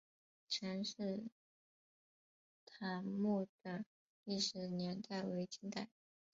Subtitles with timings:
[0.49, 1.27] 陈式
[2.65, 3.85] 坦墓的
[4.23, 5.89] 历史年代为近代。